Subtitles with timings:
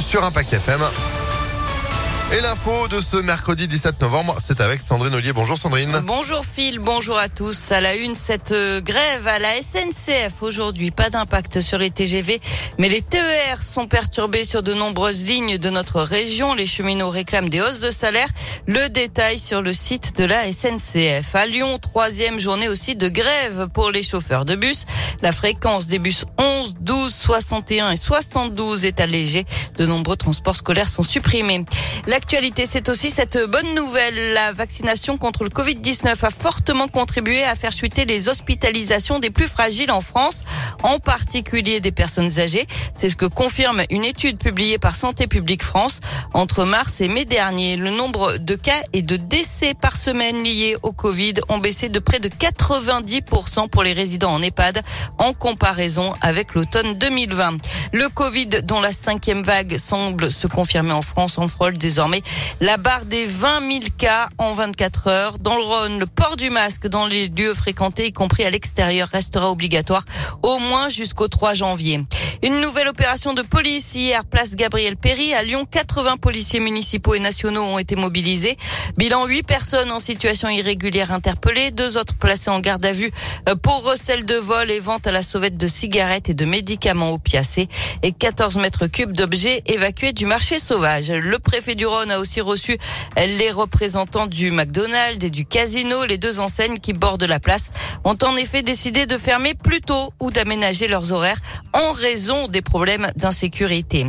[0.00, 1.21] sur Impact FM.
[2.32, 5.34] Et l'info de ce mercredi 17 novembre, c'est avec Sandrine Ollier.
[5.34, 6.00] Bonjour Sandrine.
[6.06, 7.72] Bonjour Phil, bonjour à tous.
[7.72, 10.90] À la une, cette euh, grève à la SNCF aujourd'hui.
[10.90, 12.40] Pas d'impact sur les TGV,
[12.78, 16.54] mais les TER sont perturbés sur de nombreuses lignes de notre région.
[16.54, 18.28] Les cheminots réclament des hausses de salaire.
[18.66, 21.34] Le détail sur le site de la SNCF.
[21.34, 24.86] À Lyon, troisième journée aussi de grève pour les chauffeurs de bus.
[25.20, 29.44] La fréquence des bus 11, 12, 61 et 72 est allégée.
[29.76, 31.66] De nombreux transports scolaires sont supprimés.
[32.08, 34.32] L'actualité, c'est aussi cette bonne nouvelle.
[34.32, 39.46] La vaccination contre le Covid-19 a fortement contribué à faire chuter les hospitalisations des plus
[39.46, 40.42] fragiles en France,
[40.82, 42.66] en particulier des personnes âgées.
[42.96, 46.00] C'est ce que confirme une étude publiée par Santé publique France.
[46.34, 50.76] Entre mars et mai dernier, le nombre de cas et de décès par semaine liés
[50.82, 54.82] au Covid ont baissé de près de 90% pour les résidents en EHPAD
[55.18, 57.58] en comparaison avec l'automne 2020.
[57.92, 62.22] Le Covid, dont la cinquième vague semble se confirmer en France, on frôle désormais
[62.62, 65.38] la barre des 20 000 cas en 24 heures.
[65.38, 69.08] Dans le Rhône, le port du masque dans les lieux fréquentés, y compris à l'extérieur,
[69.08, 70.02] restera obligatoire
[70.42, 72.00] au moins jusqu'au 3 janvier.
[72.44, 75.32] Une nouvelle opération de police hier, place Gabriel Péry.
[75.32, 78.56] À Lyon, 80 policiers municipaux et nationaux ont été mobilisés.
[78.96, 83.12] Bilan 8 personnes en situation irrégulière interpellées, deux autres placées en garde à vue
[83.62, 87.68] pour recel de vol et vente à la sauvette de cigarettes et de médicaments opiacés
[88.02, 91.12] et 14 mètres cubes d'objets évacués du marché sauvage.
[91.12, 92.76] Le préfet du Rhône a aussi reçu
[93.16, 96.04] les représentants du McDonald's et du casino.
[96.06, 97.70] Les deux enseignes qui bordent la place
[98.02, 101.38] ont en effet décidé de fermer plus tôt ou d'aménager leurs horaires
[101.72, 104.06] en raison des problèmes d'insécurité.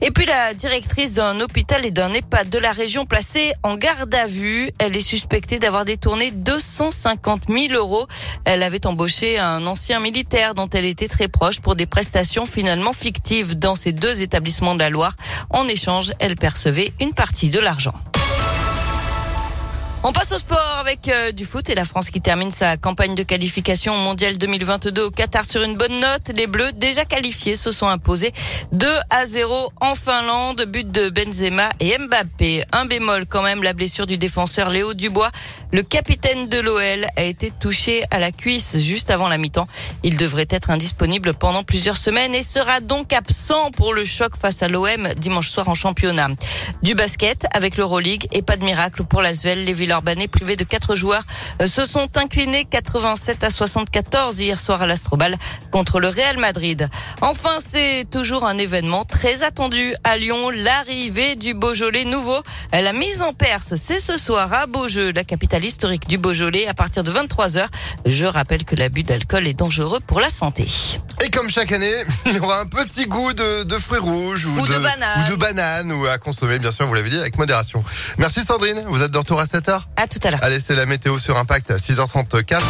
[0.00, 4.14] Et puis la directrice d'un hôpital et d'un EHPAD de la région placée en garde
[4.14, 4.70] à vue.
[4.78, 8.06] Elle est suspectée d'avoir détourné 250 000 euros.
[8.44, 12.92] Elle avait embauché un ancien militaire dont elle était très proche pour des prestations finalement
[12.92, 15.14] fictives dans ces deux établissements de la Loire.
[15.50, 17.94] En échange, elle percevait une partie de l'argent.
[20.06, 23.14] On passe au sport avec euh, du foot et la France qui termine sa campagne
[23.14, 26.30] de qualification mondiale 2022 au Qatar sur une bonne note.
[26.36, 28.32] Les Bleus, déjà qualifiés, se sont imposés
[28.72, 30.66] 2 à 0 en Finlande.
[30.66, 32.64] But de Benzema et Mbappé.
[32.72, 35.30] Un bémol quand même, la blessure du défenseur Léo Dubois.
[35.72, 39.66] Le capitaine de l'OL a été touché à la cuisse juste avant la mi-temps.
[40.02, 44.62] Il devrait être indisponible pendant plusieurs semaines et sera donc absent pour le choc face
[44.62, 46.28] à l'OM dimanche soir en championnat.
[46.82, 49.64] Du basket avec l'Euroleague et pas de miracle pour l'Asvel.
[49.64, 51.22] Les Villeurbanais privés de quatre joueurs
[51.62, 55.36] euh, se sont inclinés 87 à 74 hier soir à l'Astrobal
[55.70, 56.88] contre le Real Madrid.
[57.20, 62.42] Enfin, c'est toujours un événement très attendu à Lyon, l'arrivée du Beaujolais nouveau.
[62.72, 66.74] La mise en Perse, c'est ce soir à Beaujeu, la capitale historique du Beaujolais, à
[66.74, 67.66] partir de 23h.
[68.06, 70.66] Je rappelle que l'abus d'alcool est dangereux pour la santé.
[71.24, 71.90] Et comme chaque année,
[72.26, 75.24] il y aura un petit goût de, de fruits rouges ou, Ou de bananes.
[75.26, 77.82] ou de bananes ou à consommer, bien sûr, vous l'avez dit, avec modération.
[78.18, 80.40] Merci Sandrine, vous êtes de retour à 7h À tout à l'heure.
[80.42, 82.60] Allez, c'est la météo sur Impact à 6h34.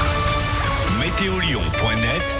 [1.00, 2.36] Météolion.net